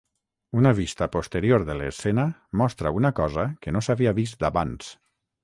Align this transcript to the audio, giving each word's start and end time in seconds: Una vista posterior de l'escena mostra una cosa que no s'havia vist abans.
Una 0.59 0.69
vista 0.77 1.07
posterior 1.15 1.65
de 1.67 1.75
l'escena 1.81 2.25
mostra 2.63 2.93
una 3.01 3.13
cosa 3.21 3.47
que 3.67 3.75
no 3.77 3.85
s'havia 3.89 4.17
vist 4.23 4.49
abans. 4.53 4.91